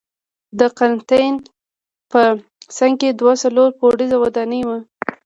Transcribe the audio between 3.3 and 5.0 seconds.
څلور پوړیزه ودانۍ وې.